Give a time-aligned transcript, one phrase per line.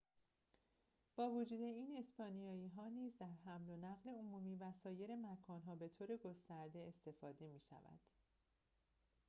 [1.15, 6.85] با وجود این اسپانیایی نیز در حمل و نقل عمومی و سایر مکان‌ها به‌طور گسترده
[6.95, 7.99] استفاده می‌شود